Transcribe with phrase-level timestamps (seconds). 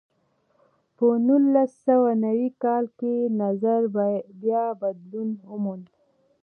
[0.95, 3.81] په نولس سوه نوي کال کې نظر
[4.41, 5.85] بیا بدلون وموند.